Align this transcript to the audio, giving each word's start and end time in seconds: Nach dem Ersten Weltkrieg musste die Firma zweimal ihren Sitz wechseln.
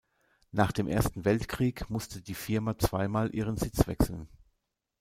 Nach 0.51 0.71
dem 0.71 0.87
Ersten 0.87 1.25
Weltkrieg 1.25 1.87
musste 1.91 2.23
die 2.23 2.33
Firma 2.33 2.75
zweimal 2.75 3.35
ihren 3.35 3.55
Sitz 3.57 3.85
wechseln. 3.85 4.27